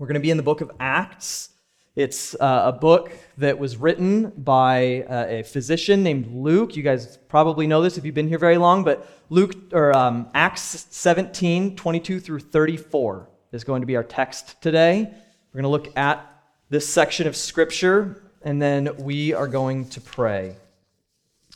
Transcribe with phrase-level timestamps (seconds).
[0.00, 1.50] We're going to be in the book of Acts.
[1.94, 6.74] It's uh, a book that was written by uh, a physician named Luke.
[6.74, 10.30] You guys probably know this if you've been here very long, but Luke or um,
[10.32, 15.02] Acts 17, 22 through 34 is going to be our text today.
[15.02, 16.26] We're going to look at
[16.70, 20.56] this section of scripture, and then we are going to pray.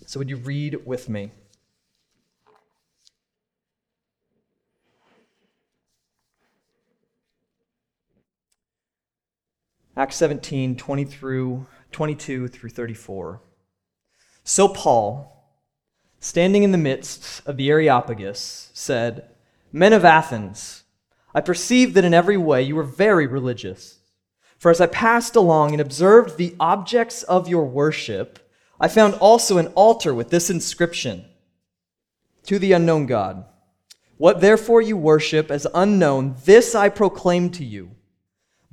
[0.04, 1.30] So, would you read with me?
[9.96, 13.40] Acts 17, 20 through 22 through 34.
[14.42, 15.54] So Paul,
[16.18, 19.30] standing in the midst of the Areopagus, said,
[19.72, 20.82] Men of Athens,
[21.32, 24.00] I perceive that in every way you are very religious.
[24.58, 28.50] For as I passed along and observed the objects of your worship,
[28.80, 31.24] I found also an altar with this inscription
[32.46, 33.44] To the unknown God.
[34.16, 37.93] What therefore you worship as unknown, this I proclaim to you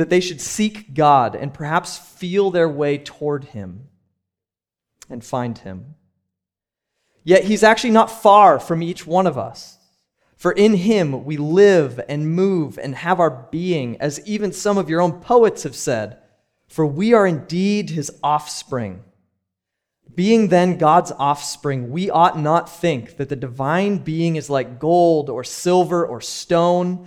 [0.00, 3.88] that they should seek God and perhaps feel their way toward Him
[5.10, 5.94] and find Him.
[7.22, 9.76] Yet He's actually not far from each one of us.
[10.38, 14.88] For in Him we live and move and have our being, as even some of
[14.88, 16.16] your own poets have said,
[16.66, 19.04] for we are indeed His offspring.
[20.14, 25.28] Being then God's offspring, we ought not think that the divine being is like gold
[25.28, 27.06] or silver or stone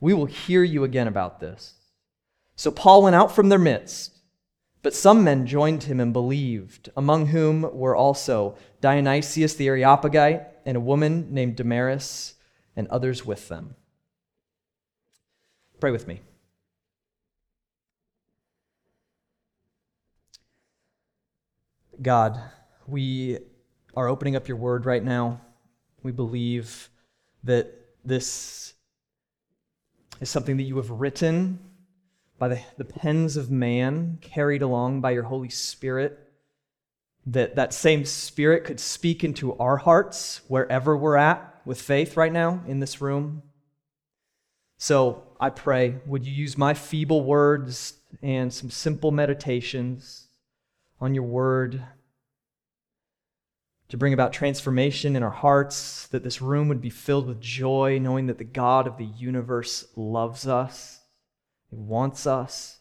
[0.00, 1.74] we will hear you again about this.
[2.56, 4.18] So Paul went out from their midst,
[4.82, 10.76] but some men joined him and believed, among whom were also Dionysius the Areopagite and
[10.76, 12.34] a woman named Damaris
[12.76, 13.74] and others with them.
[15.80, 16.20] Pray with me.
[22.00, 22.40] God,
[22.86, 23.38] we
[23.94, 25.40] are opening up your word right now.
[26.02, 26.88] We believe
[27.44, 27.74] that
[28.04, 28.72] this
[30.20, 31.58] is something that you have written
[32.38, 36.18] by the, the pens of man, carried along by your Holy Spirit,
[37.26, 42.32] that that same Spirit could speak into our hearts wherever we're at with faith right
[42.32, 43.42] now in this room.
[44.78, 50.28] So I pray, would you use my feeble words and some simple meditations
[51.00, 51.82] on your word
[53.90, 57.98] to bring about transformation in our hearts, that this room would be filled with joy,
[58.00, 61.00] knowing that the God of the universe loves us,
[61.68, 62.78] He wants us.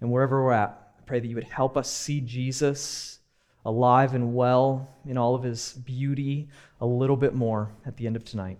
[0.00, 3.20] And wherever we're at, I pray that you would help us see Jesus
[3.64, 8.16] alive and well in all of his beauty a little bit more at the end
[8.16, 8.58] of tonight.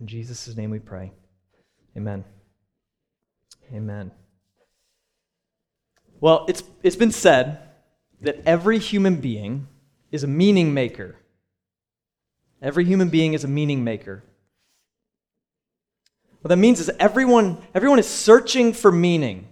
[0.00, 1.12] In Jesus' name we pray.
[1.96, 2.24] Amen.
[3.72, 4.10] Amen.
[6.20, 7.69] Well, it's, it's been said
[8.20, 9.68] that every human being
[10.10, 11.16] is a meaning maker.
[12.62, 14.22] Every human being is a meaning maker.
[16.40, 19.48] What that means is everyone, everyone is searching for meaning.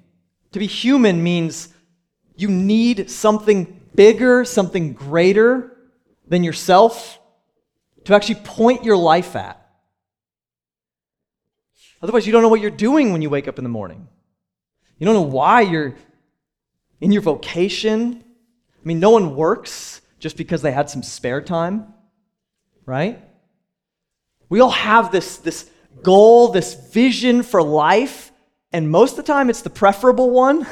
[0.52, 1.68] To be human means
[2.36, 5.76] you need something bigger, something greater
[6.26, 7.18] than yourself
[8.04, 9.64] to actually point your life at.
[12.00, 14.08] Otherwise, you don't know what you're doing when you wake up in the morning.
[14.98, 15.96] You don't know why you're
[17.00, 18.24] in your vocation.
[18.88, 21.92] I mean, no one works just because they had some spare time,
[22.86, 23.22] right?
[24.48, 25.70] We all have this, this
[26.02, 28.32] goal, this vision for life,
[28.72, 30.66] and most of the time it's the preferable one.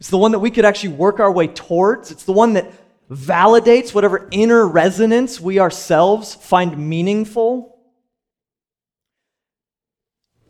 [0.00, 2.10] It's the one that we could actually work our way towards.
[2.10, 2.72] It's the one that
[3.10, 7.78] validates whatever inner resonance we ourselves find meaningful.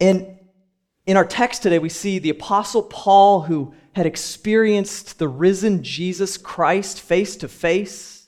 [0.01, 0.38] And
[1.09, 6.37] in our text today, we see the Apostle Paul who had experienced the risen Jesus
[6.37, 8.27] Christ face to face,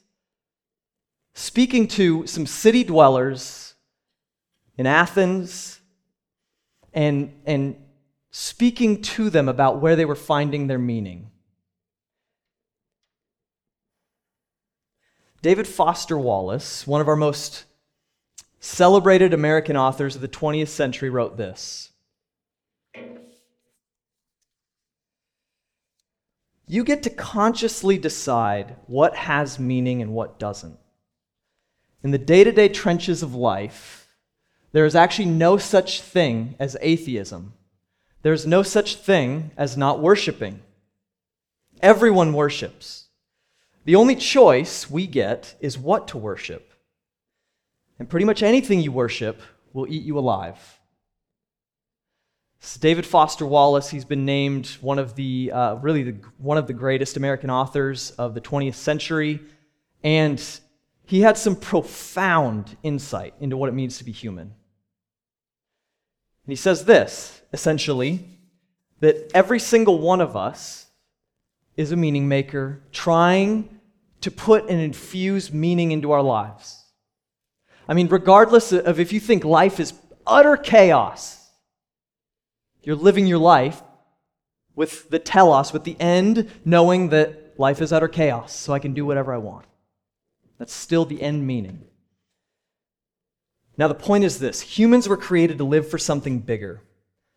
[1.34, 3.74] speaking to some city dwellers
[4.78, 5.78] in Athens
[6.94, 7.76] and, and
[8.30, 11.30] speaking to them about where they were finding their meaning.
[15.42, 17.64] David Foster Wallace, one of our most
[18.58, 21.89] celebrated American authors of the 20th century, wrote this
[26.70, 30.78] You get to consciously decide what has meaning and what doesn't.
[32.04, 34.06] In the day to day trenches of life,
[34.70, 37.54] there is actually no such thing as atheism.
[38.22, 40.60] There's no such thing as not worshiping.
[41.82, 43.08] Everyone worships.
[43.84, 46.72] The only choice we get is what to worship.
[47.98, 50.79] And pretty much anything you worship will eat you alive.
[52.80, 56.72] David Foster Wallace, he's been named one of the, uh, really, the, one of the
[56.72, 59.40] greatest American authors of the 20th century.
[60.04, 60.42] And
[61.04, 64.42] he had some profound insight into what it means to be human.
[64.42, 64.52] And
[66.52, 68.24] he says this, essentially,
[69.00, 70.86] that every single one of us
[71.76, 73.80] is a meaning maker trying
[74.20, 76.84] to put and infuse meaning into our lives.
[77.88, 79.94] I mean, regardless of if you think life is
[80.26, 81.39] utter chaos,
[82.82, 83.82] you're living your life
[84.74, 88.94] with the telos, with the end, knowing that life is utter chaos, so I can
[88.94, 89.66] do whatever I want.
[90.58, 91.84] That's still the end meaning.
[93.76, 96.82] Now, the point is this humans were created to live for something bigger,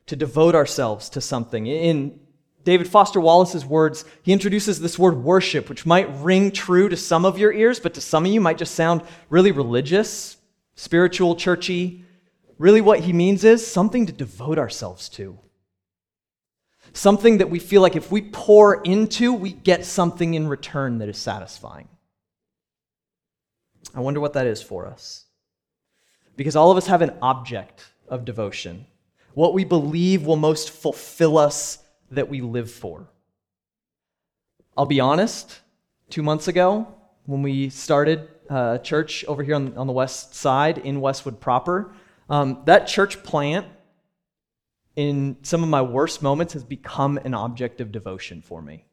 [0.08, 1.68] to devote ourselves to something.
[1.68, 2.20] In
[2.64, 7.26] David Foster Wallace's words, he introduces this word worship, which might ring true to some
[7.26, 10.38] of your ears, but to some of you might just sound really religious,
[10.76, 12.06] spiritual, churchy.
[12.58, 15.40] Really, what he means is something to devote ourselves to.
[16.94, 21.10] Something that we feel like if we pour into, we get something in return that
[21.10, 21.88] is satisfying.
[23.96, 25.26] I wonder what that is for us.
[26.36, 28.86] Because all of us have an object of devotion,
[29.34, 31.80] what we believe will most fulfill us
[32.12, 33.08] that we live for.
[34.78, 35.60] I'll be honest,
[36.10, 36.88] two months ago,
[37.26, 41.94] when we started uh, church over here on, on the west side in Westwood proper,
[42.30, 43.68] um, that church plant,
[44.96, 48.86] in some of my worst moments, has become an object of devotion for me.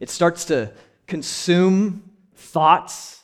[0.00, 0.72] It starts to
[1.06, 3.22] consume thoughts.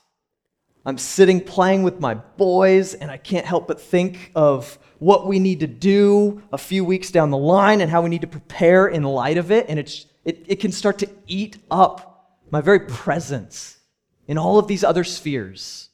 [0.84, 5.38] I'm sitting playing with my boys, and I can't help but think of what we
[5.38, 8.88] need to do a few weeks down the line and how we need to prepare
[8.88, 9.66] in light of it.
[9.68, 13.78] And it's, it, it can start to eat up my very presence
[14.26, 15.88] in all of these other spheres.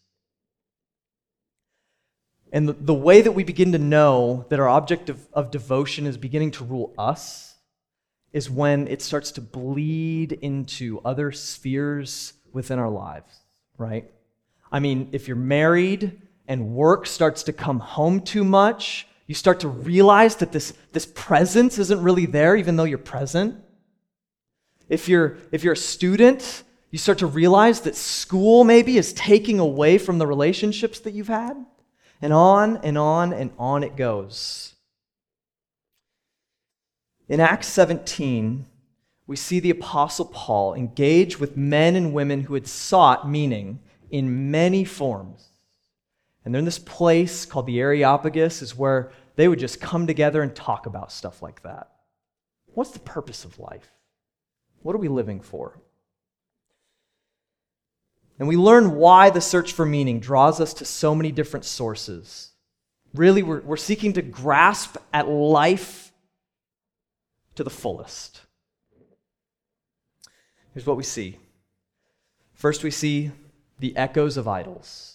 [2.54, 6.06] And the, the way that we begin to know that our object of, of devotion
[6.06, 7.56] is beginning to rule us
[8.32, 13.40] is when it starts to bleed into other spheres within our lives,
[13.76, 14.10] right?
[14.72, 19.60] I mean, if you're married, and work starts to come home too much, you start
[19.60, 23.56] to realize that this, this presence isn't really there, even though you're present.
[24.88, 29.58] If you're, if you're a student, you start to realize that school maybe is taking
[29.58, 31.64] away from the relationships that you've had.
[32.24, 34.76] And on and on and on it goes.
[37.28, 38.64] In Acts 17,
[39.26, 43.80] we see the Apostle Paul engage with men and women who had sought meaning
[44.10, 45.50] in many forms.
[46.42, 50.40] And they're in this place called the Areopagus, is where they would just come together
[50.40, 51.90] and talk about stuff like that.
[52.72, 53.90] What's the purpose of life?
[54.80, 55.78] What are we living for?
[58.38, 62.50] And we learn why the search for meaning draws us to so many different sources.
[63.14, 66.12] Really, we're, we're seeking to grasp at life
[67.54, 68.40] to the fullest.
[70.72, 71.38] Here's what we see.
[72.54, 73.30] First, we see
[73.78, 75.14] the echoes of idols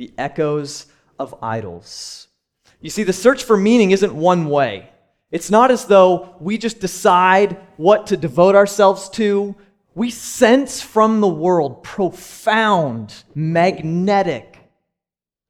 [0.00, 0.86] the echoes
[1.18, 2.28] of idols.
[2.80, 4.88] You see, the search for meaning isn't one way.
[5.30, 9.54] It's not as though we just decide what to devote ourselves to.
[9.94, 14.58] We sense from the world profound, magnetic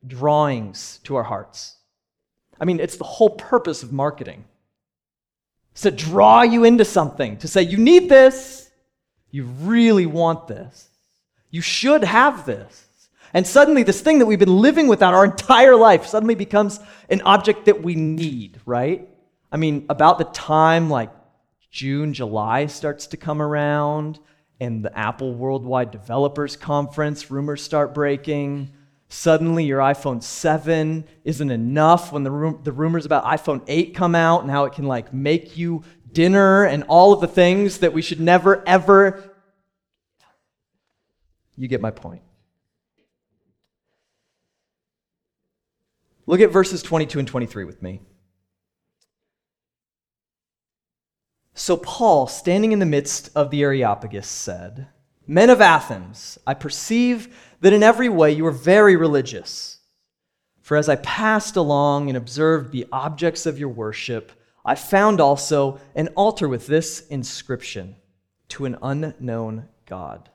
[0.07, 1.77] drawings to our hearts.
[2.59, 4.45] I mean, it's the whole purpose of marketing.
[5.73, 8.71] It's to draw you into something, to say, you need this,
[9.31, 10.89] you really want this,
[11.51, 12.87] you should have this.
[13.33, 17.23] And suddenly, this thing that we've been living without our entire life suddenly becomes an
[17.23, 19.09] object that we need, right?
[19.53, 21.11] I mean, about the time like
[21.71, 24.19] June, July starts to come around,
[24.61, 28.71] and the Apple Worldwide Developers Conference rumors start breaking.
[29.09, 34.43] Suddenly, your iPhone 7 isn't enough when the, the rumors about iPhone 8 come out
[34.43, 38.03] and how it can like make you dinner and all of the things that we
[38.03, 39.25] should never, ever.
[41.57, 42.23] You get my point.
[46.27, 48.03] Look at verses 22 and 23 with me.
[51.55, 54.89] So Paul, standing in the midst of the Areopagus, said,
[55.27, 59.79] Men of Athens, I perceive that in every way you are very religious.
[60.61, 64.33] For as I passed along and observed the objects of your worship,
[64.65, 67.97] I found also an altar with this inscription
[68.51, 70.31] To an unknown God.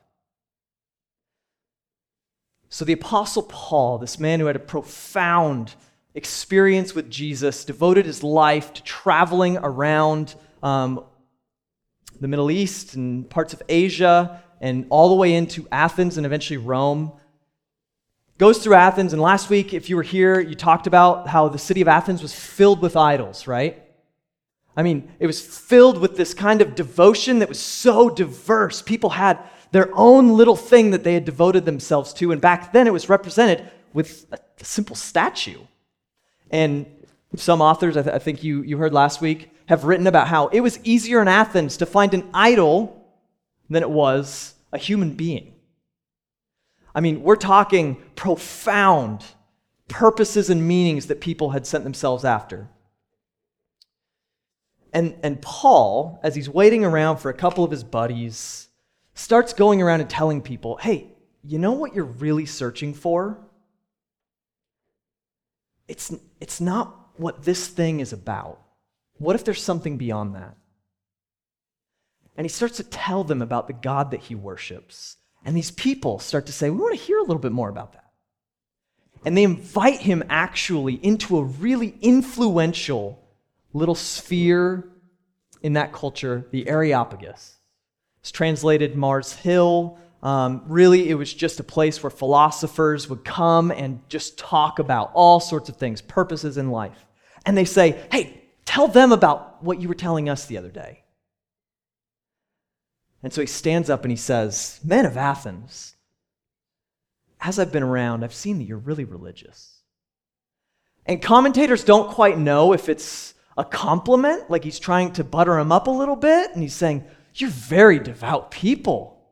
[2.69, 5.75] So the Apostle Paul, this man who had a profound
[6.13, 11.05] experience with Jesus, devoted his life to traveling around um,
[12.19, 16.57] the Middle East and parts of Asia and all the way into Athens and eventually
[16.57, 17.13] Rome.
[18.37, 21.59] Goes through Athens, and last week, if you were here, you talked about how the
[21.59, 23.81] city of Athens was filled with idols, right?
[24.75, 28.81] I mean, it was filled with this kind of devotion that was so diverse.
[28.81, 29.39] People had
[29.71, 33.07] their own little thing that they had devoted themselves to, and back then it was
[33.07, 35.59] represented with a simple statue.
[36.49, 36.87] And
[37.37, 40.47] some authors, I, th- I think you, you heard last week, have written about how
[40.47, 43.05] it was easier in Athens to find an idol
[43.69, 45.53] than it was a human being.
[46.93, 49.25] I mean, we're talking profound
[49.87, 52.69] purposes and meanings that people had sent themselves after.
[54.93, 58.69] And, and Paul, as he's waiting around for a couple of his buddies,
[59.13, 61.11] starts going around and telling people, hey,
[61.43, 63.37] you know what you're really searching for?
[65.87, 68.61] It's, it's not what this thing is about.
[69.17, 70.55] What if there's something beyond that?
[72.37, 75.17] And he starts to tell them about the God that he worships.
[75.45, 77.93] And these people start to say, We want to hear a little bit more about
[77.93, 78.11] that.
[79.23, 83.23] And they invite him actually into a really influential
[83.73, 84.87] little sphere
[85.61, 87.57] in that culture, the Areopagus.
[88.19, 89.97] It's translated Mars Hill.
[90.21, 95.11] Um, really, it was just a place where philosophers would come and just talk about
[95.13, 97.05] all sorts of things, purposes in life.
[97.45, 101.03] And they say, Hey, Tell them about what you were telling us the other day.
[103.23, 105.95] And so he stands up and he says, Men of Athens,
[107.41, 109.81] as I've been around, I've seen that you're really religious.
[111.05, 115.71] And commentators don't quite know if it's a compliment, like he's trying to butter him
[115.71, 117.05] up a little bit, and he's saying,
[117.35, 119.23] You're very devout people.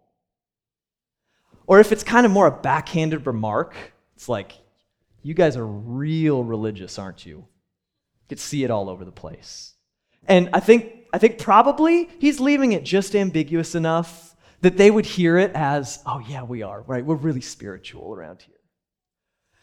[1.66, 3.76] Or if it's kind of more a backhanded remark,
[4.16, 4.54] it's like,
[5.24, 7.48] You guys are real religious, aren't you?
[8.34, 9.76] Could see it all over the place.
[10.28, 15.06] And I think, I think probably he's leaving it just ambiguous enough that they would
[15.06, 17.06] hear it as, oh, yeah, we are, right?
[17.06, 18.56] We're really spiritual around here.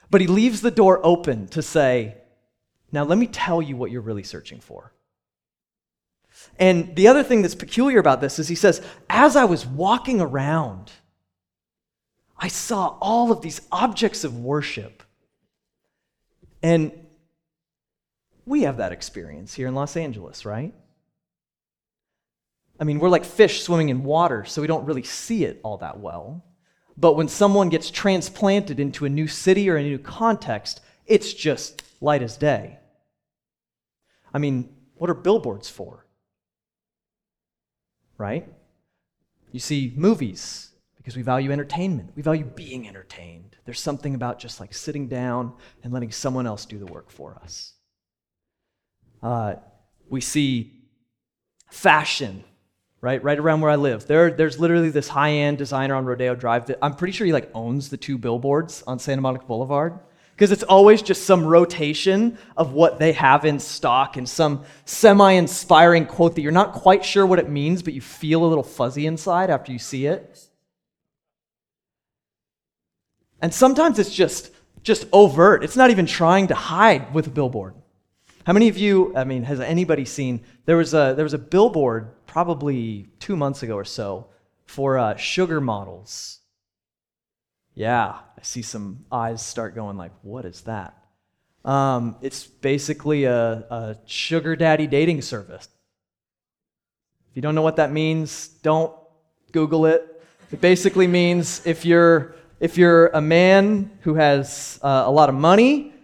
[0.08, 2.18] But he leaves the door open to say,
[2.92, 4.92] now let me tell you what you're really searching for.
[6.56, 10.20] And the other thing that's peculiar about this is he says, as I was walking
[10.20, 10.92] around,
[12.38, 15.02] I saw all of these objects of worship.
[16.62, 16.92] And
[18.46, 20.74] we have that experience here in Los Angeles, right?
[22.78, 25.76] I mean, we're like fish swimming in water, so we don't really see it all
[25.78, 26.44] that well.
[26.96, 31.82] But when someone gets transplanted into a new city or a new context, it's just
[32.00, 32.78] light as day.
[34.32, 36.06] I mean, what are billboards for?
[38.16, 38.48] Right?
[39.52, 42.12] You see movies because we value entertainment.
[42.14, 43.56] We value being entertained.
[43.64, 47.38] There's something about just like sitting down and letting someone else do the work for
[47.42, 47.72] us.
[49.22, 49.54] Uh,
[50.08, 50.72] we see
[51.70, 52.44] fashion,
[53.00, 53.22] right?
[53.22, 54.06] Right around where I live.
[54.06, 57.50] There, there's literally this high-end designer on Rodeo Drive that I'm pretty sure he like
[57.54, 59.98] owns the two billboards on Santa Monica Boulevard.
[60.34, 65.32] Because it's always just some rotation of what they have in stock and some semi
[65.32, 68.64] inspiring quote that you're not quite sure what it means, but you feel a little
[68.64, 70.48] fuzzy inside after you see it.
[73.42, 74.50] And sometimes it's just,
[74.82, 75.62] just overt.
[75.62, 77.74] It's not even trying to hide with a billboard.
[78.44, 81.38] How many of you, I mean, has anybody seen, there was a, there was a
[81.38, 84.28] billboard probably two months ago or so
[84.64, 86.38] for uh, sugar models.
[87.74, 90.96] Yeah, I see some eyes start going like, what is that?
[91.64, 95.68] Um, it's basically a, a sugar daddy dating service.
[97.30, 98.94] If you don't know what that means, don't
[99.52, 100.22] Google it.
[100.50, 105.34] It basically means if you're if you're a man who has uh, a lot of
[105.34, 105.94] money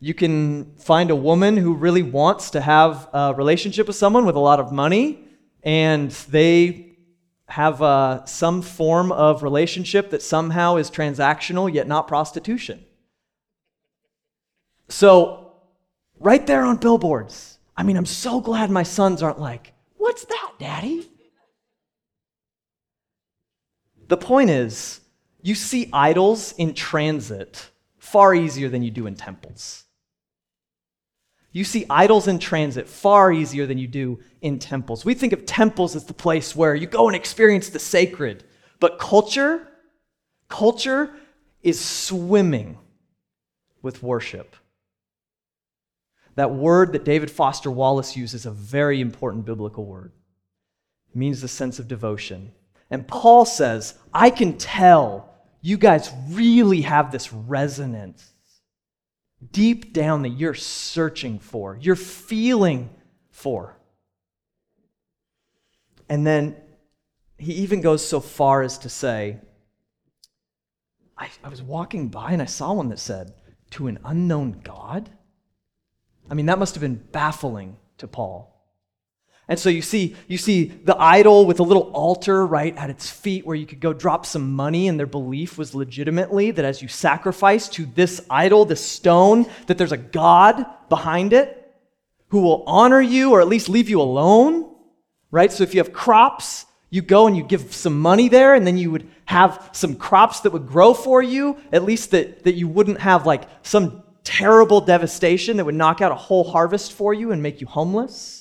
[0.00, 4.36] you can find a woman who really wants to have a relationship with someone with
[4.36, 5.24] a lot of money,
[5.62, 6.96] and they
[7.48, 12.84] have uh, some form of relationship that somehow is transactional yet not prostitution.
[14.88, 15.52] So,
[16.18, 20.52] right there on billboards, I mean, I'm so glad my sons aren't like, What's that,
[20.58, 21.06] daddy?
[24.08, 25.00] The point is,
[25.42, 29.84] you see idols in transit far easier than you do in temples.
[31.58, 35.04] You see idols in transit far easier than you do in temples.
[35.04, 38.44] We think of temples as the place where you go and experience the sacred.
[38.78, 39.66] But culture,
[40.48, 41.10] culture
[41.60, 42.78] is swimming
[43.82, 44.54] with worship.
[46.36, 50.12] That word that David Foster Wallace uses is a very important biblical word.
[51.10, 52.52] It means the sense of devotion.
[52.88, 58.32] And Paul says, I can tell you guys really have this resonance
[59.52, 62.90] deep down that you're searching for, you're feeling
[63.30, 63.76] for.
[66.08, 66.56] And then
[67.38, 69.38] he even goes so far as to say,
[71.16, 73.34] I, I was walking by and I saw one that said,
[73.72, 75.10] To an unknown God?
[76.30, 78.57] I mean, that must have been baffling to Paul.
[79.48, 83.08] And so you see, you see the idol with a little altar right at its
[83.08, 86.82] feet where you could go drop some money, and their belief was legitimately that as
[86.82, 91.54] you sacrifice to this idol, this stone, that there's a God behind it
[92.28, 94.74] who will honor you or at least leave you alone.
[95.30, 95.50] Right?
[95.50, 98.76] So if you have crops, you go and you give some money there, and then
[98.76, 102.68] you would have some crops that would grow for you, at least that, that you
[102.68, 107.32] wouldn't have like some terrible devastation that would knock out a whole harvest for you
[107.32, 108.37] and make you homeless.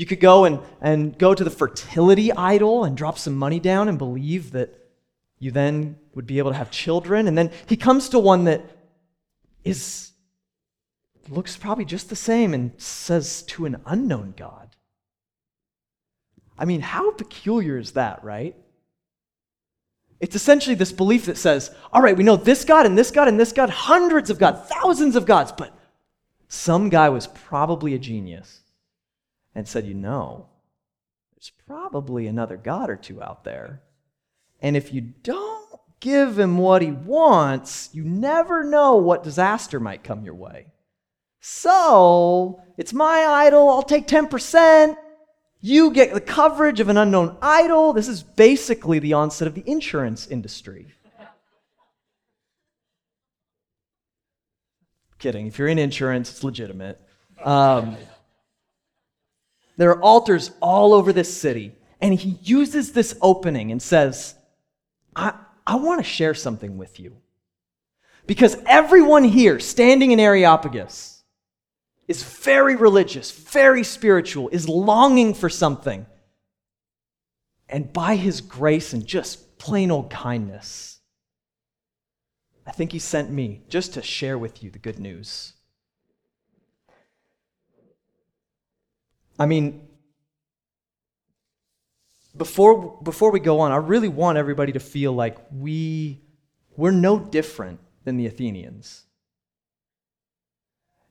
[0.00, 3.86] You could go and, and go to the fertility idol and drop some money down
[3.86, 4.74] and believe that
[5.38, 7.28] you then would be able to have children.
[7.28, 8.64] And then he comes to one that
[9.62, 10.12] is
[11.28, 14.74] looks probably just the same and says to an unknown God.
[16.58, 18.56] I mean, how peculiar is that, right?
[20.18, 23.28] It's essentially this belief that says, all right, we know this God and this God
[23.28, 25.78] and this God, hundreds of gods, thousands of gods, but
[26.48, 28.60] some guy was probably a genius
[29.54, 30.46] and said, You know,
[31.34, 33.82] there's probably another God or two out there.
[34.60, 40.04] And if you don't give him what he wants, you never know what disaster might
[40.04, 40.66] come your way.
[41.40, 44.96] So, it's my idol, I'll take 10%.
[45.62, 47.92] You get the coverage of an unknown idol.
[47.92, 50.86] This is basically the onset of the insurance industry.
[55.18, 55.46] Kidding.
[55.46, 56.98] If you're in insurance, it's legitimate.
[57.44, 57.96] Um,
[59.80, 61.72] there are altars all over this city.
[62.02, 64.34] And he uses this opening and says,
[65.16, 65.32] I,
[65.66, 67.16] I want to share something with you.
[68.26, 71.24] Because everyone here standing in Areopagus
[72.08, 76.04] is very religious, very spiritual, is longing for something.
[77.66, 81.00] And by his grace and just plain old kindness,
[82.66, 85.54] I think he sent me just to share with you the good news.
[89.40, 89.88] I mean,
[92.36, 96.20] before, before we go on, I really want everybody to feel like we,
[96.76, 99.04] we're no different than the Athenians.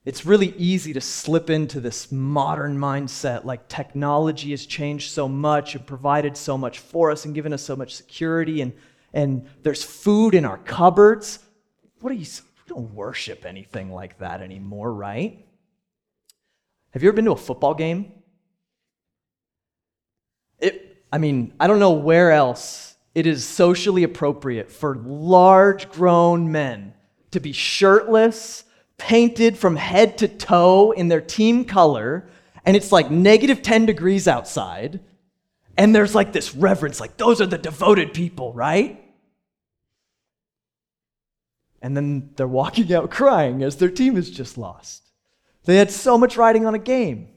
[0.04, 5.74] It's really easy to slip into this modern mindset like technology has changed so much
[5.74, 8.72] and provided so much for us and given us so much security, and,
[9.12, 11.40] and there's food in our cupboards.
[12.00, 12.26] What are you?
[12.68, 15.44] We don't worship anything like that anymore, right?
[16.92, 18.12] Have you ever been to a football game?
[20.60, 26.52] It, I mean, I don't know where else it is socially appropriate for large grown
[26.52, 26.94] men
[27.32, 28.64] to be shirtless,
[28.98, 32.28] painted from head to toe in their team color,
[32.64, 35.00] and it's like negative 10 degrees outside,
[35.76, 39.02] and there's like this reverence, like, those are the devoted people, right?
[41.82, 45.02] And then they're walking out crying as their team has just lost.
[45.64, 47.28] They had so much riding on a game.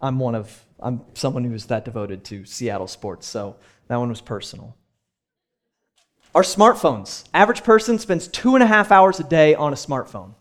[0.00, 3.56] I'm one of I'm someone who's that devoted to Seattle sports, so
[3.88, 4.76] that one was personal.
[6.34, 7.24] Our smartphones.
[7.34, 10.34] Average person spends two and a half hours a day on a smartphone.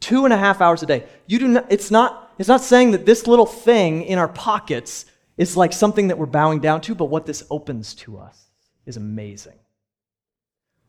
[0.00, 1.04] Two and a half hours a day.
[1.26, 5.04] You do not, it's, not, it's not saying that this little thing in our pockets
[5.36, 8.46] is like something that we're bowing down to, but what this opens to us
[8.86, 9.58] is amazing.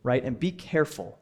[0.03, 0.23] Right?
[0.23, 1.19] And be careful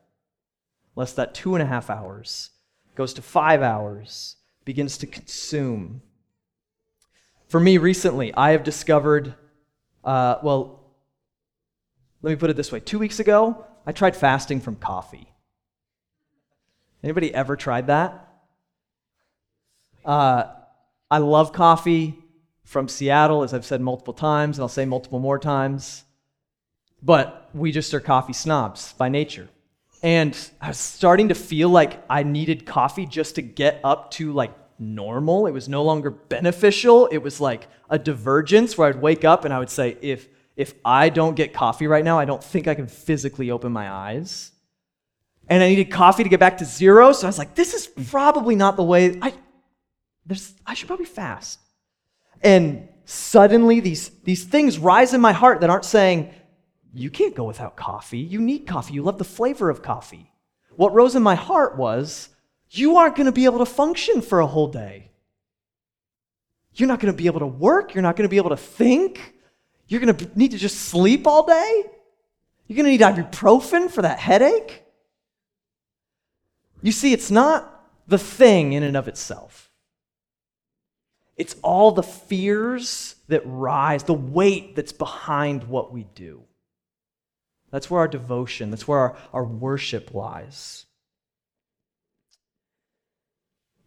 [0.95, 2.51] lest that two and a half hours
[2.95, 6.01] goes to five hours, begins to consume
[7.49, 9.33] for me recently, I have discovered,
[10.03, 10.79] uh, well,
[12.21, 12.79] let me put it this way.
[12.79, 15.27] Two weeks ago, I tried fasting from coffee.
[17.03, 18.27] Anybody ever tried that?
[20.05, 20.43] Uh,
[21.09, 22.19] I love coffee
[22.65, 26.03] from Seattle, as I've said multiple times, and I'll say multiple more times.
[27.01, 29.49] But we just are coffee snobs by nature.
[30.03, 34.33] And I was starting to feel like I needed coffee just to get up to
[34.33, 35.45] like normal.
[35.47, 37.07] It was no longer beneficial.
[37.07, 40.73] It was like a divergence where I'd wake up and I would say, if, if
[40.83, 44.51] I don't get coffee right now, I don't think I can physically open my eyes.
[45.49, 47.11] and I needed coffee to get back to zero.
[47.11, 49.17] So I was like, this is probably not the way.
[49.21, 49.33] I,
[50.25, 51.59] there's, I should probably fast.
[52.41, 56.33] And suddenly these, these things rise in my heart that aren't saying,
[56.93, 58.19] you can't go without coffee.
[58.19, 58.93] You need coffee.
[58.93, 60.31] You love the flavor of coffee.
[60.75, 62.29] What rose in my heart was,
[62.69, 65.12] you aren't going to be able to function for a whole day.
[66.73, 67.93] You're not going to be able to work.
[67.93, 69.34] You're not going to be able to think.
[69.88, 71.84] You're going to need to just sleep all day.
[72.67, 74.84] You're going to need ibuprofen for that headache.
[76.82, 79.71] You see, it's not the thing in and of itself.
[81.36, 86.43] It's all the fears that rise, the weight that's behind what we do.
[87.71, 90.86] That's where our devotion, that's where our, our worship lies.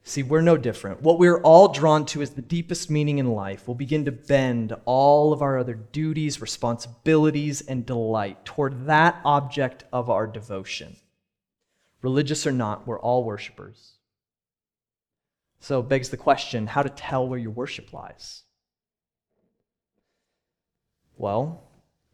[0.05, 1.03] See, we're no different.
[1.03, 3.69] What we're all drawn to is the deepest meaning in life.
[3.69, 9.85] We'll begin to bend all of our other duties, responsibilities, and delight toward that object
[9.93, 10.97] of our devotion.
[12.03, 13.93] Religious or not, we're all worshipers.
[15.61, 18.43] So it begs the question how to tell where your worship lies?
[21.17, 21.62] Well,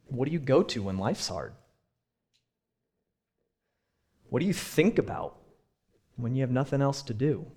[0.09, 1.55] what do you go to when life's hard?
[4.29, 5.38] What do you think about
[6.16, 7.51] when you have nothing else to do?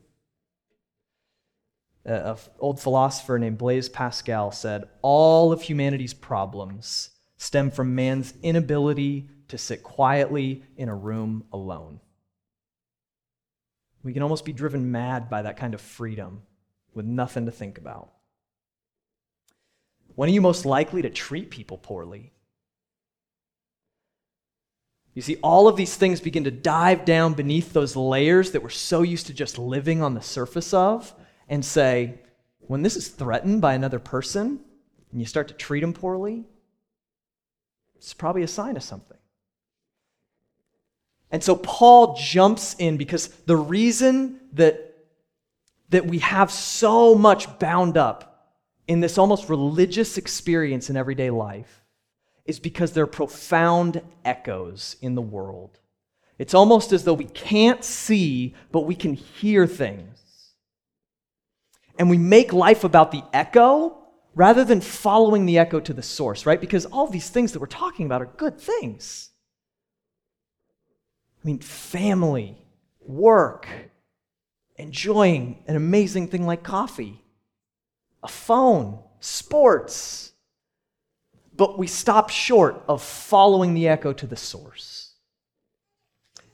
[2.04, 9.28] An old philosopher named Blaise Pascal said, All of humanity's problems stem from man's inability
[9.50, 12.00] to sit quietly in a room alone.
[14.04, 16.42] We can almost be driven mad by that kind of freedom
[16.94, 18.12] with nothing to think about.
[20.16, 22.34] When are you most likely to treat people poorly?
[25.14, 28.70] You see, all of these things begin to dive down beneath those layers that we're
[28.70, 31.14] so used to just living on the surface of
[31.52, 32.16] and say,
[32.62, 34.62] when this is threatened by another person
[35.12, 36.46] and you start to treat them poorly,
[37.98, 39.18] it's probably a sign of something.
[41.30, 44.98] And so Paul jumps in because the reason that,
[45.90, 48.56] that we have so much bound up
[48.88, 51.84] in this almost religious experience in everyday life
[52.46, 55.80] is because there are profound echoes in the world.
[56.40, 60.11] It's almost as though we can't see, but we can hear things.
[61.98, 63.98] And we make life about the echo
[64.34, 66.62] rather than following the echo to the source, right?
[66.62, 69.30] Because all these things that we're talking about are good things.
[71.44, 72.58] I mean, family,
[73.02, 73.68] work,
[74.78, 77.22] enjoying an amazing thing like coffee,
[78.24, 80.32] a phone, sports.
[81.56, 85.14] But we stop short of following the echo to the source.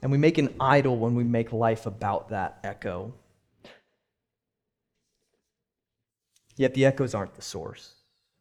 [0.02, 3.14] And we make an idol when we make life about that echo.
[6.58, 7.94] Yet the echoes aren't the source.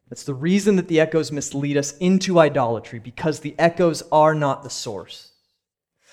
[0.09, 4.63] That's the reason that the echoes mislead us into idolatry, because the echoes are not
[4.63, 5.31] the source.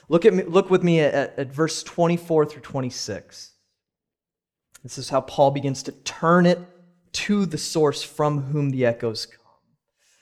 [0.08, 3.52] Look, at me, look with me at, at verse 24 through 26.
[4.82, 6.58] This is how Paul begins to turn it
[7.12, 9.40] to the source from whom the echoes come.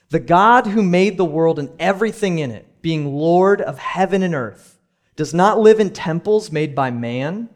[0.09, 4.35] The God who made the world and everything in it, being Lord of heaven and
[4.35, 4.79] earth,
[5.15, 7.49] does not live in temples made by man,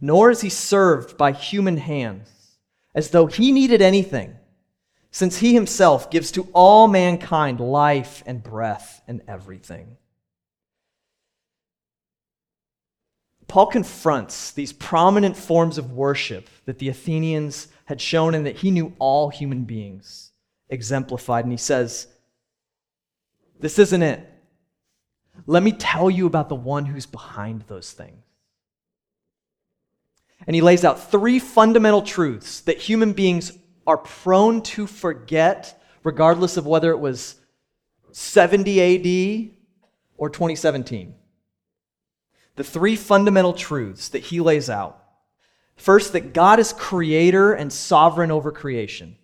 [0.00, 2.41] nor is he served by human hands,
[2.94, 4.36] as though he needed anything,
[5.10, 9.96] since he himself gives to all mankind life and breath and everything.
[13.52, 18.70] Paul confronts these prominent forms of worship that the Athenians had shown and that he
[18.70, 20.32] knew all human beings
[20.70, 21.44] exemplified.
[21.44, 22.08] And he says,
[23.60, 24.26] This isn't it.
[25.46, 28.22] Let me tell you about the one who's behind those things.
[30.46, 33.52] And he lays out three fundamental truths that human beings
[33.86, 37.36] are prone to forget, regardless of whether it was
[38.12, 39.56] 70 AD
[40.16, 41.14] or 2017
[42.56, 44.98] the three fundamental truths that he lays out.
[45.76, 49.16] First, that God is creator and sovereign over creation.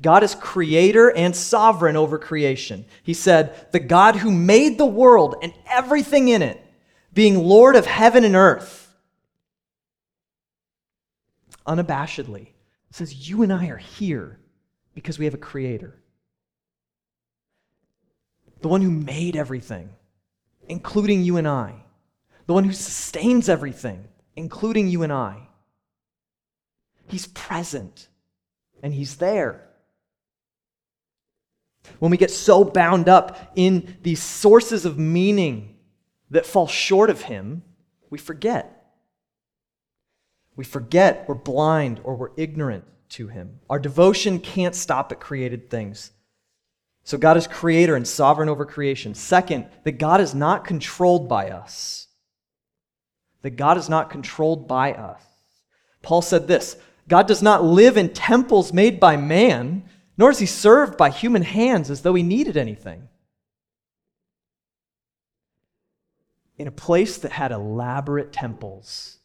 [0.00, 2.84] God is creator and sovereign over creation.
[3.04, 6.60] He said, The God who made the world and everything in it,
[7.14, 8.81] being Lord of heaven and earth,
[11.66, 12.48] unabashedly
[12.90, 14.38] says, You and I are here
[14.94, 15.98] because we have a creator.
[18.60, 19.90] The one who made everything,
[20.68, 21.82] including you and I
[22.46, 25.48] the one who sustains everything, including you and I.
[27.06, 28.08] He's present
[28.82, 29.68] and He's there.
[31.98, 35.76] When we get so bound up in these sources of meaning
[36.30, 37.62] that fall short of Him,
[38.10, 38.81] we forget.
[40.56, 43.60] We forget, we're blind, or we're ignorant to Him.
[43.70, 46.10] Our devotion can't stop at created things.
[47.04, 49.14] So, God is creator and sovereign over creation.
[49.14, 52.06] Second, that God is not controlled by us.
[53.42, 55.22] That God is not controlled by us.
[56.02, 56.76] Paul said this
[57.08, 59.84] God does not live in temples made by man,
[60.16, 63.08] nor is he served by human hands as though he needed anything.
[66.56, 69.18] In a place that had elaborate temples,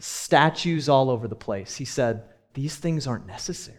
[0.00, 3.78] statues all over the place, he said, These things aren't necessary.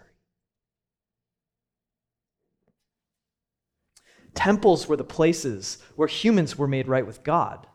[4.34, 7.68] Temples were the places where humans were made right with God.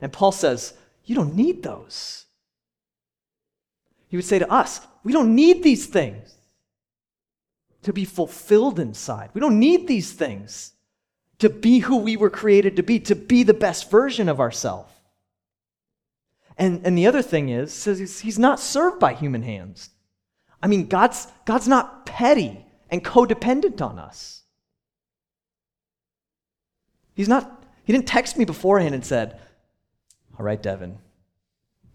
[0.00, 2.24] And Paul says, You don't need those.
[4.08, 6.34] He would say to us, We don't need these things
[7.82, 9.30] to be fulfilled inside.
[9.34, 10.72] We don't need these things
[11.38, 14.90] to be who we were created to be, to be the best version of ourselves.
[16.56, 19.90] And, and the other thing is, says he's, not served by human hands.
[20.62, 24.42] I mean, God's, God's not petty and codependent on us.
[27.14, 29.40] He's not, he didn't text me beforehand and said,
[30.38, 30.98] All right, Devin,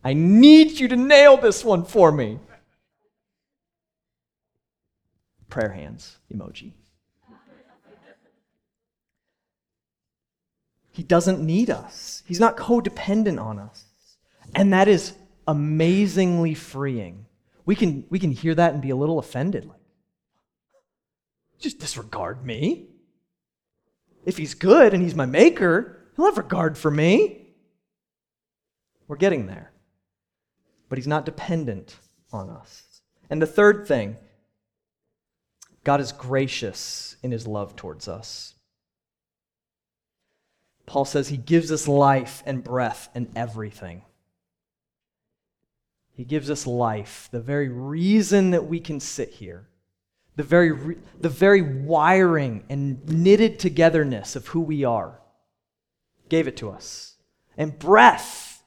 [0.04, 2.40] I need you to nail this one for me.
[5.50, 6.74] Prayer hands emoji.
[10.92, 13.86] He doesn't need us, He's not codependent on us.
[14.56, 15.14] And that is
[15.48, 17.26] amazingly freeing.
[17.66, 19.66] We can, we can hear that and be a little offended.
[19.66, 19.80] Like,
[21.60, 22.88] just disregard me.
[24.26, 27.48] If he's good and he's my maker, he'll have regard for me.
[29.08, 29.72] We're getting there.
[30.88, 31.96] But he's not dependent
[32.32, 33.02] on us.
[33.30, 34.18] And the third thing,
[35.84, 38.56] God is gracious in his love towards us.
[40.86, 44.04] Paul says he gives us life and breath and everything.
[46.20, 49.70] He gives us life, the very reason that we can sit here
[50.36, 55.22] the very, re- the very wiring and knitted togetherness of who we are.
[56.28, 57.16] Gave it to us.
[57.58, 58.62] And breath.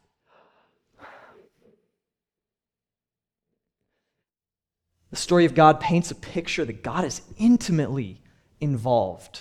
[5.11, 8.23] The story of God paints a picture that God is intimately
[8.61, 9.41] involved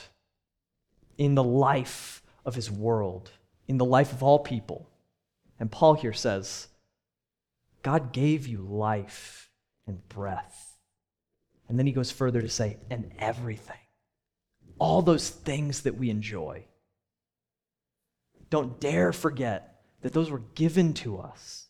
[1.17, 3.31] in the life of his world,
[3.69, 4.89] in the life of all people.
[5.61, 6.67] And Paul here says,
[7.83, 9.49] God gave you life
[9.87, 10.77] and breath.
[11.67, 13.77] And then he goes further to say, and everything.
[14.77, 16.65] All those things that we enjoy.
[18.49, 21.67] Don't dare forget that those were given to us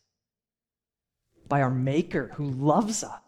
[1.48, 3.20] by our Maker who loves us,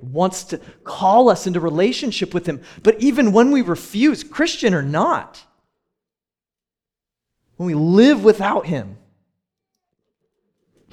[0.00, 2.60] wants to call us into relationship with Him.
[2.82, 5.44] But even when we refuse, Christian or not,
[7.56, 8.98] when we live without Him,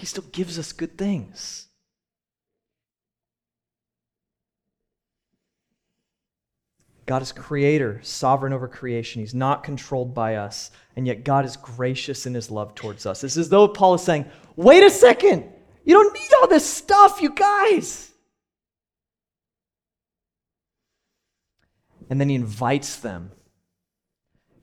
[0.02, 1.68] He still gives us good things.
[7.06, 9.22] God is creator, sovereign over creation.
[9.22, 13.24] He's not controlled by us, and yet God is gracious in his love towards us.
[13.24, 15.48] It's as though Paul is saying, Wait a second,
[15.86, 18.10] you don't need all this stuff, you guys.
[22.10, 23.34] And then he invites them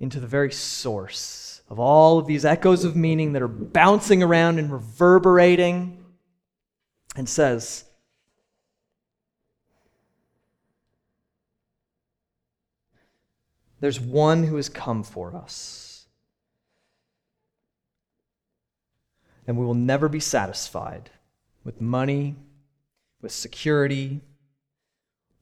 [0.01, 4.59] into the very source of all of these echoes of meaning that are bouncing around
[4.59, 6.05] and reverberating,
[7.17, 7.85] and says,
[13.81, 16.07] There's one who has come for us.
[19.47, 21.11] And we will never be satisfied
[21.65, 22.35] with money,
[23.23, 24.21] with security,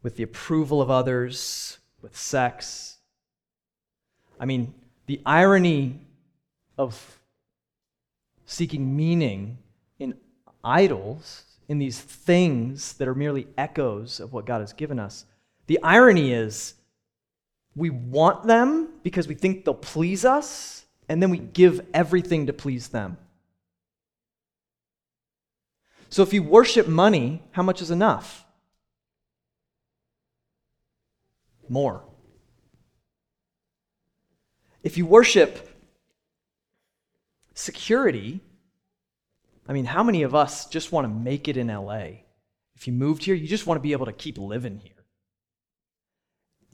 [0.03, 2.99] with the approval of others, with sex.
[4.39, 4.75] I mean,
[5.07, 6.06] the irony
[6.79, 7.21] of
[8.45, 9.59] seeking meaning
[9.99, 10.15] in
[10.63, 15.25] idols, in these things that are merely echoes of what God has given us,
[15.67, 16.75] the irony is
[17.75, 22.53] we want them because we think they'll please us, and then we give everything to
[22.53, 23.19] please them.
[26.09, 28.45] So if you worship money, how much is enough?
[31.69, 32.05] More.
[34.83, 35.69] If you worship
[37.57, 38.41] security,
[39.67, 42.23] I mean, how many of us just want to make it in LA?
[42.77, 44.97] If you moved here, you just want to be able to keep living here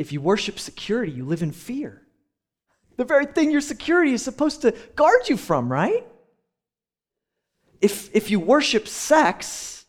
[0.03, 2.03] if you worship security, you live in fear.
[2.97, 6.05] The very thing your security is supposed to guard you from, right?
[7.81, 9.85] If, if you worship sex,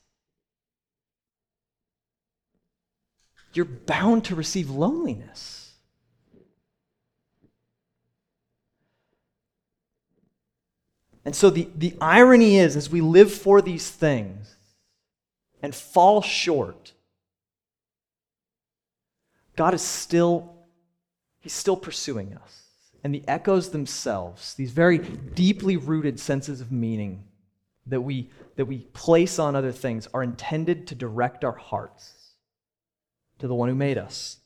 [3.54, 5.63] you're bound to receive loneliness.
[11.26, 14.56] And so the, the irony is, as we live for these things
[15.62, 16.94] and fall short,
[19.56, 20.54] God is still,
[21.40, 22.64] He's still pursuing us.
[23.04, 27.26] And the echoes themselves, these very deeply rooted senses of meaning
[27.86, 32.14] that we, that we place on other things, are intended to direct our hearts
[33.40, 34.38] to the one who made us.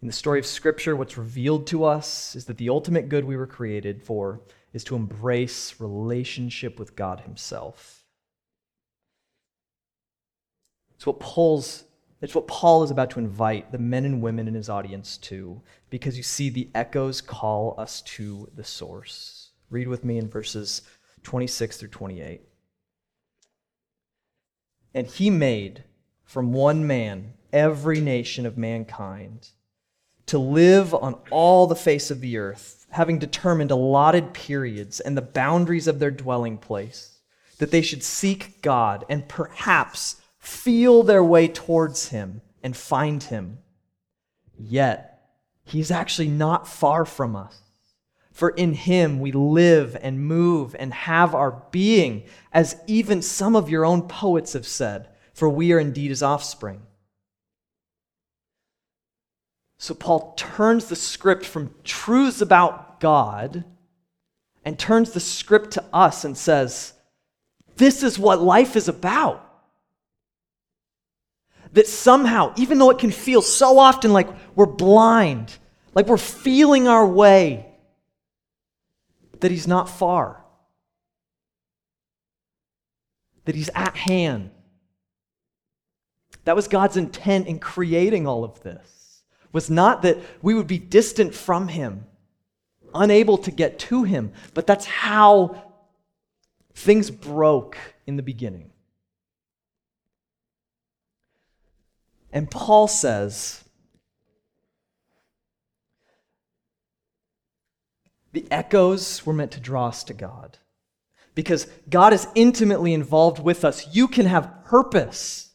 [0.00, 3.36] In the story of Scripture, what's revealed to us is that the ultimate good we
[3.36, 4.40] were created for
[4.72, 8.04] is to embrace relationship with God Himself.
[10.94, 11.84] It's what Paul's
[12.20, 15.62] it's what Paul is about to invite the men and women in his audience to,
[15.88, 19.50] because you see, the echoes call us to the source.
[19.70, 20.82] Read with me in verses
[21.22, 22.40] 26 through 28.
[24.94, 25.84] And he made
[26.24, 29.50] from one man every nation of mankind
[30.28, 35.22] to live on all the face of the earth, having determined allotted periods and the
[35.22, 37.18] boundaries of their dwelling place,
[37.58, 43.58] that they should seek God and perhaps feel their way towards him and find him.
[44.58, 45.20] Yet,
[45.64, 47.60] he's actually not far from us.
[48.32, 53.68] For in him we live and move and have our being, as even some of
[53.68, 56.82] your own poets have said, for we are indeed his offspring.
[59.78, 63.64] So Paul turns the script from truths about God
[64.64, 66.94] and turns the script to us and says,
[67.76, 69.44] This is what life is about
[71.72, 75.56] that somehow, even though it can feel so often like we're blind,
[75.94, 77.66] like we're feeling our way,
[79.40, 80.42] that He's not far,
[83.44, 84.50] that He's at hand.
[86.44, 88.97] That was God's intent in creating all of this.
[89.52, 92.06] Was not that we would be distant from him,
[92.94, 95.62] unable to get to him, but that's how
[96.74, 98.70] things broke in the beginning.
[102.30, 103.64] And Paul says,
[108.32, 110.58] the echoes were meant to draw us to God.
[111.34, 113.94] Because God is intimately involved with us.
[113.94, 115.50] You can have purpose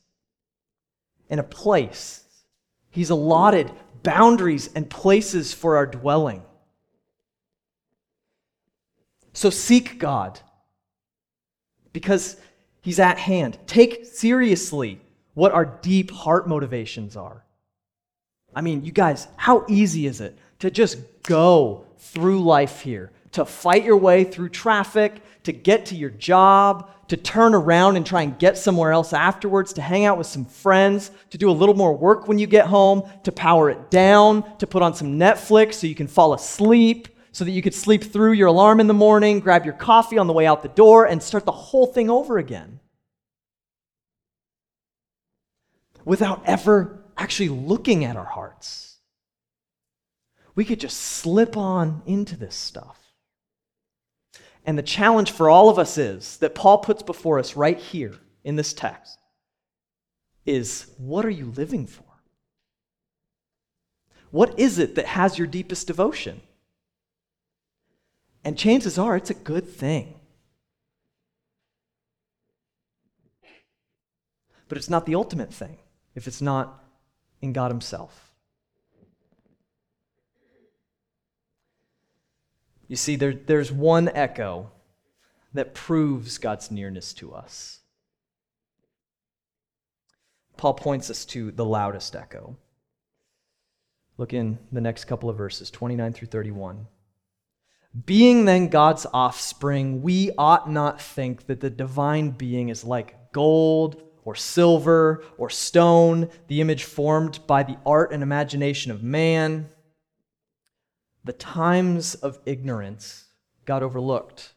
[1.29, 2.22] and a place.
[2.93, 3.71] He's allotted
[4.03, 6.43] boundaries and places for our dwelling.
[9.33, 10.39] So seek God
[11.91, 12.37] because
[12.81, 13.57] He's at hand.
[13.65, 15.01] Take seriously
[15.33, 17.43] what our deep heart motivations are.
[18.53, 23.45] I mean, you guys, how easy is it to just go through life here, to
[23.45, 28.21] fight your way through traffic, to get to your job, to turn around and try
[28.21, 31.75] and get somewhere else afterwards, to hang out with some friends, to do a little
[31.75, 35.75] more work when you get home, to power it down, to put on some Netflix
[35.75, 38.93] so you can fall asleep, so that you could sleep through your alarm in the
[38.93, 42.09] morning, grab your coffee on the way out the door, and start the whole thing
[42.09, 42.79] over again.
[46.05, 48.97] without ever actually looking at our hearts.
[50.55, 52.99] We could just slip on into this stuff.
[54.65, 58.15] And the challenge for all of us is that Paul puts before us right here
[58.43, 59.19] in this text
[60.45, 62.03] is what are you living for?
[64.31, 66.41] What is it that has your deepest devotion?
[68.43, 70.15] And chances are it's a good thing.
[74.67, 75.77] But it's not the ultimate thing
[76.15, 76.83] if it's not
[77.41, 78.22] in God Himself.
[82.93, 84.69] You see, there, there's one echo
[85.55, 87.79] that proves God's nearness to us.
[90.57, 92.55] Paul points us to the loudest echo.
[94.19, 96.85] Look in the next couple of verses, 29 through 31.
[98.05, 104.03] Being then God's offspring, we ought not think that the divine being is like gold
[104.23, 109.67] or silver or stone, the image formed by the art and imagination of man.
[111.23, 113.25] The times of ignorance
[113.65, 114.53] got overlooked.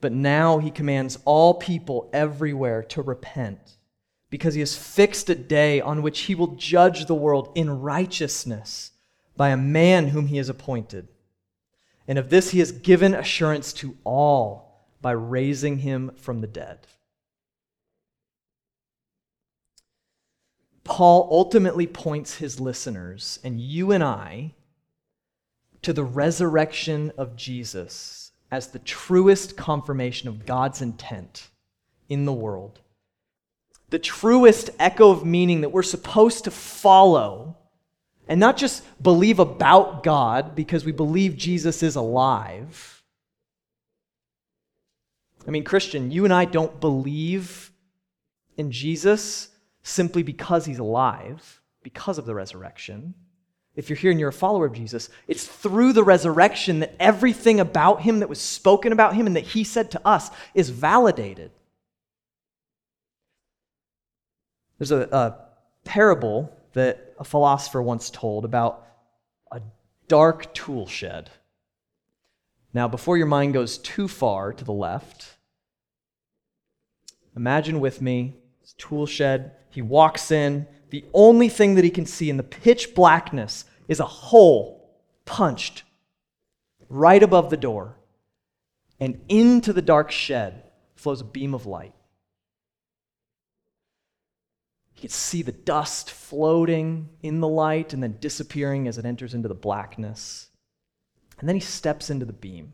[0.00, 3.76] But now he commands all people everywhere to repent
[4.28, 8.92] because he has fixed a day on which he will judge the world in righteousness
[9.36, 11.08] by a man whom he has appointed.
[12.06, 16.86] And of this he has given assurance to all by raising him from the dead.
[20.84, 24.54] Paul ultimately points his listeners and you and I
[25.86, 31.48] to the resurrection of Jesus as the truest confirmation of God's intent
[32.08, 32.80] in the world.
[33.90, 37.56] The truest echo of meaning that we're supposed to follow
[38.26, 43.04] and not just believe about God because we believe Jesus is alive.
[45.46, 47.70] I mean, Christian, you and I don't believe
[48.56, 49.50] in Jesus
[49.84, 53.14] simply because he's alive, because of the resurrection.
[53.76, 57.60] If you're here and you're a follower of Jesus, it's through the resurrection that everything
[57.60, 61.50] about him that was spoken about him and that he said to us is validated.
[64.78, 65.36] There's a, a
[65.84, 68.86] parable that a philosopher once told about
[69.52, 69.60] a
[70.08, 71.30] dark tool shed.
[72.72, 75.36] Now, before your mind goes too far to the left,
[77.34, 79.52] imagine with me this tool shed.
[79.70, 80.66] He walks in.
[80.90, 84.90] The only thing that he can see in the pitch blackness is a hole
[85.24, 85.82] punched
[86.88, 87.96] right above the door.
[88.98, 90.62] And into the dark shed
[90.94, 91.92] flows a beam of light.
[94.94, 99.34] He can see the dust floating in the light and then disappearing as it enters
[99.34, 100.48] into the blackness.
[101.38, 102.72] And then he steps into the beam.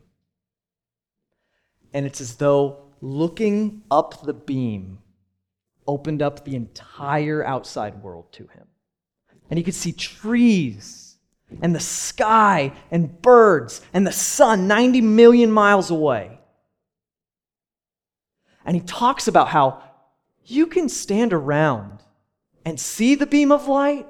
[1.93, 4.99] And it's as though looking up the beam
[5.87, 8.67] opened up the entire outside world to him.
[9.49, 11.17] And he could see trees
[11.61, 16.39] and the sky and birds and the sun 90 million miles away.
[18.65, 19.83] And he talks about how
[20.45, 21.99] you can stand around
[22.65, 24.07] and see the beam of light.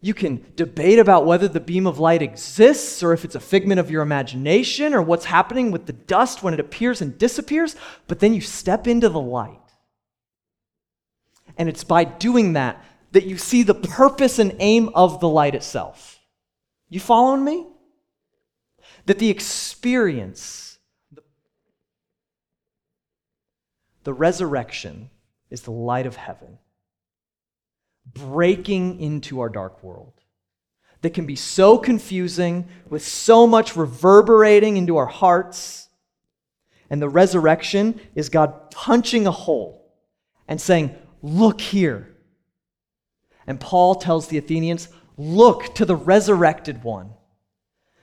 [0.00, 3.80] You can debate about whether the beam of light exists or if it's a figment
[3.80, 7.74] of your imagination or what's happening with the dust when it appears and disappears,
[8.06, 9.58] but then you step into the light.
[11.58, 12.82] And it's by doing that
[13.12, 16.20] that you see the purpose and aim of the light itself.
[16.88, 17.66] You following me?
[19.06, 20.78] That the experience,
[24.04, 25.10] the resurrection,
[25.50, 26.58] is the light of heaven
[28.14, 30.14] breaking into our dark world
[31.02, 35.88] that can be so confusing, with so much reverberating into our hearts.
[36.90, 39.92] And the resurrection is God punching a hole
[40.48, 42.14] and saying, Look here.
[43.46, 47.10] And Paul tells the Athenians, Look to the resurrected one,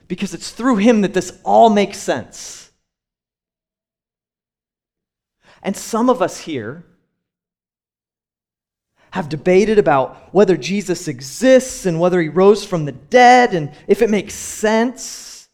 [0.06, 2.70] because it's through him that this all makes sense.
[5.62, 6.84] And some of us here,
[9.16, 14.02] have debated about whether Jesus exists and whether he rose from the dead and if
[14.02, 15.48] it makes sense.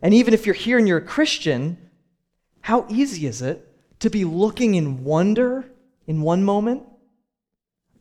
[0.00, 1.76] And even if you're here and you're a Christian,
[2.60, 3.66] how easy is it
[3.98, 5.64] to be looking in wonder
[6.10, 6.82] in one moment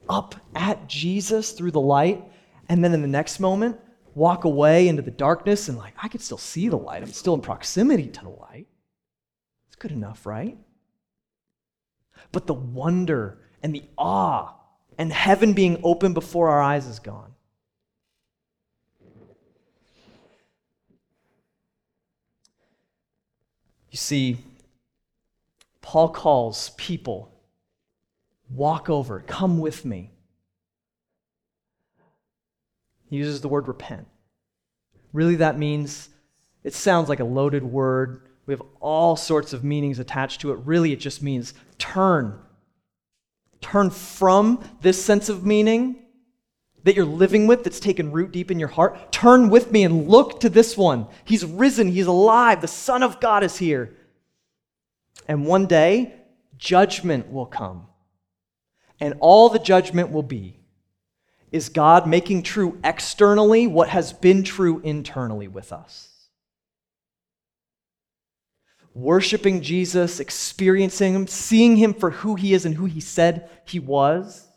[0.09, 2.23] up at Jesus through the light,
[2.67, 3.79] and then in the next moment,
[4.15, 7.03] walk away into the darkness and, like, I can still see the light.
[7.03, 8.65] I'm still in proximity to the light.
[9.67, 10.57] It's good enough, right?
[12.31, 14.55] But the wonder and the awe
[14.97, 17.35] and heaven being open before our eyes is gone.
[23.91, 24.37] You see,
[25.81, 27.35] Paul calls people,
[28.49, 30.11] walk over, come with me.
[33.09, 34.07] He uses the word repent.
[35.13, 36.09] Really, that means
[36.63, 38.21] it sounds like a loaded word.
[38.45, 40.59] We have all sorts of meanings attached to it.
[40.65, 42.39] Really, it just means turn,
[43.61, 46.05] turn from this sense of meaning
[46.83, 49.11] that you're living with that's taken root deep in your heart.
[49.11, 51.07] Turn with me and look to this one.
[51.25, 52.61] He's risen, he's alive.
[52.61, 53.95] The Son of God is here.
[55.27, 56.13] And one day,
[56.57, 57.87] judgment will come.
[58.99, 60.59] And all the judgment will be
[61.51, 66.09] is God making true externally what has been true internally with us
[68.93, 73.79] worshiping Jesus, experiencing Him, seeing Him for who He is and who He said He
[73.79, 74.47] was,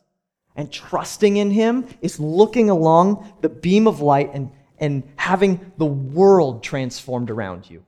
[0.56, 5.86] and trusting in Him is looking along the beam of light and, and having the
[5.86, 7.84] world transformed around you.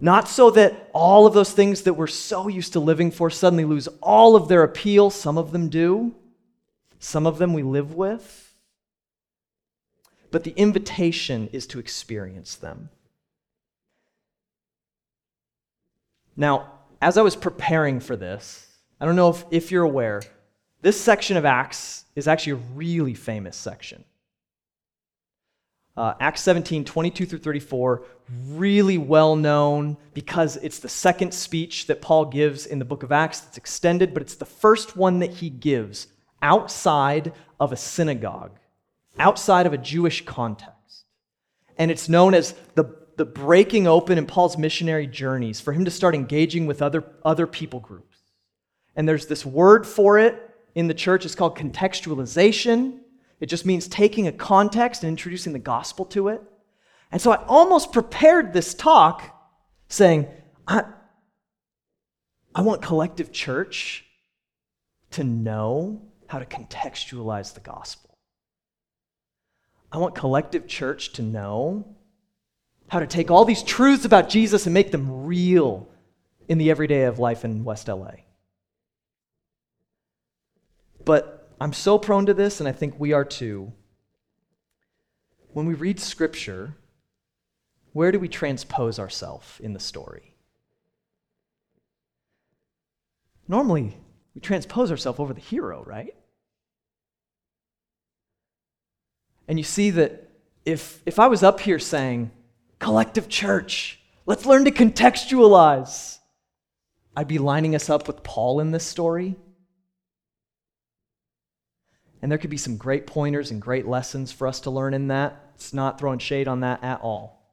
[0.00, 3.64] Not so that all of those things that we're so used to living for suddenly
[3.64, 5.10] lose all of their appeal.
[5.10, 6.14] Some of them do,
[6.98, 8.54] some of them we live with.
[10.30, 12.88] But the invitation is to experience them.
[16.36, 18.66] Now, as I was preparing for this,
[19.00, 20.22] I don't know if, if you're aware,
[20.82, 24.04] this section of Acts is actually a really famous section.
[25.96, 28.02] Uh, Acts 17, 22 through 34,
[28.48, 33.12] really well known because it's the second speech that Paul gives in the book of
[33.12, 36.08] Acts It's extended, but it's the first one that he gives
[36.42, 38.58] outside of a synagogue,
[39.18, 41.04] outside of a Jewish context.
[41.78, 45.90] And it's known as the the breaking open in Paul's missionary journeys for him to
[45.90, 48.18] start engaging with other, other people groups.
[48.96, 52.98] And there's this word for it in the church, it's called contextualization.
[53.44, 56.40] It just means taking a context and introducing the gospel to it.
[57.12, 59.22] And so I almost prepared this talk
[59.86, 60.28] saying,
[60.66, 60.84] I,
[62.54, 64.06] I want collective church
[65.10, 68.16] to know how to contextualize the gospel.
[69.92, 71.98] I want collective church to know
[72.88, 75.86] how to take all these truths about Jesus and make them real
[76.48, 78.12] in the everyday of life in West LA.
[81.04, 83.72] But I'm so prone to this, and I think we are too.
[85.54, 86.76] When we read scripture,
[87.94, 90.34] where do we transpose ourselves in the story?
[93.48, 93.96] Normally,
[94.34, 96.14] we transpose ourselves over the hero, right?
[99.48, 100.32] And you see that
[100.66, 102.30] if, if I was up here saying,
[102.78, 106.18] collective church, let's learn to contextualize,
[107.16, 109.36] I'd be lining us up with Paul in this story.
[112.24, 115.08] And there could be some great pointers and great lessons for us to learn in
[115.08, 115.50] that.
[115.56, 117.52] It's not throwing shade on that at all.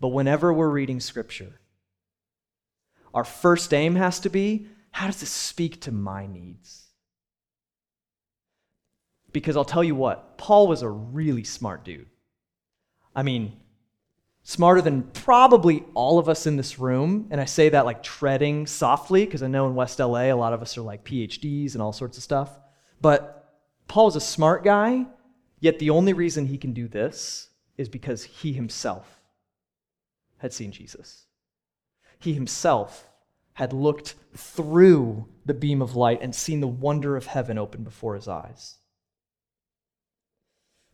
[0.00, 1.60] But whenever we're reading Scripture,
[3.12, 6.86] our first aim has to be how does this speak to my needs?
[9.30, 12.08] Because I'll tell you what, Paul was a really smart dude.
[13.14, 13.60] I mean,
[14.42, 17.26] smarter than probably all of us in this room.
[17.30, 20.54] And I say that like treading softly because I know in West LA, a lot
[20.54, 22.58] of us are like PhDs and all sorts of stuff.
[22.98, 23.40] But
[23.92, 25.04] Paul's a smart guy,
[25.60, 29.20] yet the only reason he can do this is because he himself
[30.38, 31.26] had seen Jesus.
[32.18, 33.06] He himself
[33.52, 38.14] had looked through the beam of light and seen the wonder of heaven open before
[38.14, 38.76] his eyes.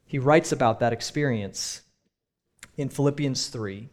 [0.04, 1.82] He writes about that experience
[2.76, 3.90] in Philippians 3.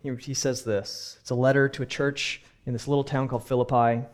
[0.00, 3.46] He, he says this it's a letter to a church in this little town called
[3.46, 4.06] Philippi.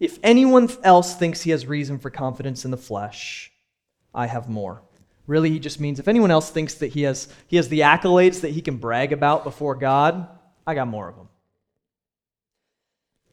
[0.00, 3.50] If anyone else thinks he has reason for confidence in the flesh,
[4.14, 4.82] I have more.
[5.26, 8.40] Really, he just means if anyone else thinks that he has, he has the accolades
[8.40, 10.28] that he can brag about before God,
[10.66, 11.28] I got more of them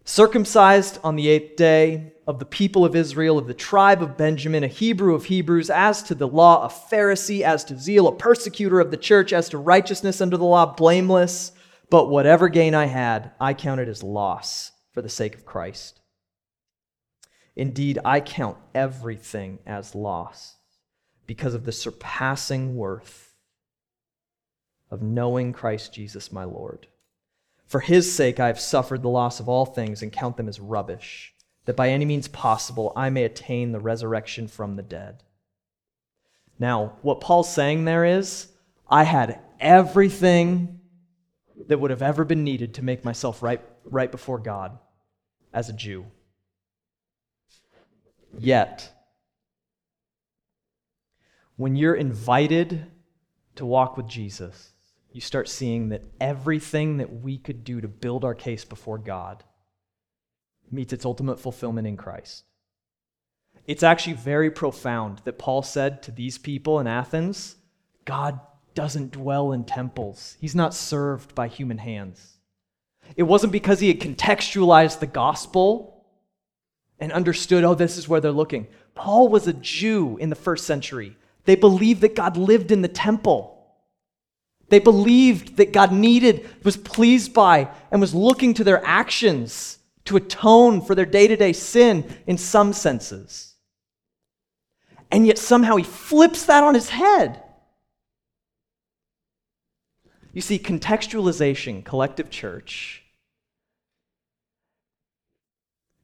[0.05, 4.63] circumcised on the eighth day, of the people of Israel, of the tribe of Benjamin,
[4.63, 8.79] a Hebrew of Hebrews, as to the law, a Pharisee, as to zeal, a persecutor
[8.79, 11.51] of the church, as to righteousness under the law, blameless.
[11.89, 16.01] But whatever gain I had, I counted as loss for the sake of Christ.
[17.55, 20.57] Indeed, I count everything as loss
[21.25, 23.35] because of the surpassing worth
[24.91, 26.87] of knowing Christ Jesus my Lord
[27.65, 30.59] for his sake I have suffered the loss of all things and count them as
[30.59, 31.33] rubbish,
[31.65, 35.23] that by any means possible I may attain the resurrection from the dead.
[36.59, 38.47] Now, what Paul's saying there is,
[38.87, 40.79] I had everything
[41.67, 44.77] that would have ever been needed to make myself right, right before God
[45.53, 46.05] as a Jew.
[48.39, 48.91] Yet,
[51.55, 52.87] when you're invited
[53.55, 54.73] to walk with Jesus,
[55.11, 59.43] you start seeing that everything that we could do to build our case before God
[60.69, 62.43] meets its ultimate fulfillment in Christ.
[63.65, 67.55] It's actually very profound that Paul said to these people in Athens
[68.03, 68.39] God
[68.75, 72.37] doesn't dwell in temples, he's not served by human hands.
[73.15, 75.94] It wasn't because he had contextualized the gospel
[76.99, 78.67] and understood, oh, this is where they're looking.
[78.93, 81.17] Paul was a Jew in the first century.
[81.45, 83.51] They believed that God lived in the temple.
[84.69, 90.17] They believed that God needed, was pleased by, and was looking to their actions to
[90.17, 93.55] atone for their day to day sin in some senses.
[95.11, 97.41] And yet somehow he flips that on his head.
[100.33, 103.04] You see, contextualization, collective church,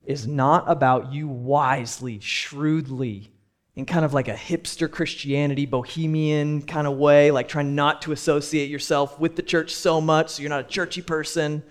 [0.06, 3.32] is not about you wisely, shrewdly
[3.76, 8.12] in kind of like a hipster Christianity, bohemian kind of way, like trying not to
[8.12, 11.64] associate yourself with the church so much so you're not a churchy person.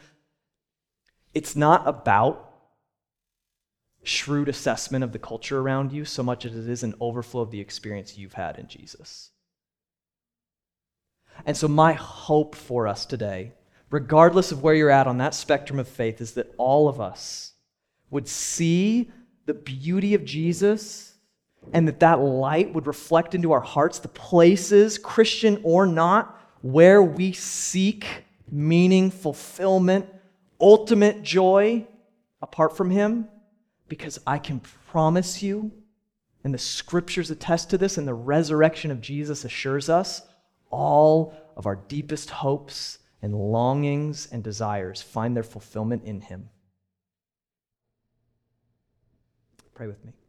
[1.34, 2.46] It's not about
[4.02, 7.50] shrewd assessment of the culture around you so much as it is an overflow of
[7.50, 9.30] the experience you've had in Jesus.
[11.44, 13.52] And so, my hope for us today,
[13.90, 17.49] regardless of where you're at on that spectrum of faith, is that all of us
[18.10, 19.10] would see
[19.46, 21.14] the beauty of Jesus
[21.72, 27.02] and that that light would reflect into our hearts the places, Christian or not, where
[27.02, 28.06] we seek
[28.50, 30.06] meaning, fulfillment,
[30.60, 31.86] ultimate joy
[32.42, 33.28] apart from Him.
[33.88, 35.72] Because I can promise you,
[36.44, 40.22] and the scriptures attest to this, and the resurrection of Jesus assures us,
[40.70, 46.48] all of our deepest hopes and longings and desires find their fulfillment in Him.
[49.80, 50.19] Pray with me.